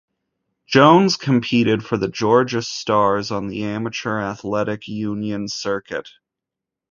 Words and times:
Jones 0.65 1.15
competed 1.15 1.85
for 1.85 1.95
the 1.95 2.07
Georgia 2.07 2.63
Stars 2.63 3.29
on 3.29 3.49
the 3.49 3.65
Amateur 3.65 4.19
Athletic 4.19 4.87
Union 4.87 5.47
circuit. 5.47 6.09